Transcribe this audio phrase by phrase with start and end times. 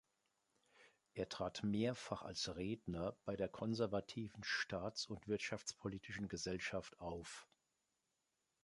[1.13, 7.47] Er trat mehrfach als Redner bei der konservativen Staats- und Wirtschaftspolitischen Gesellschaft auf.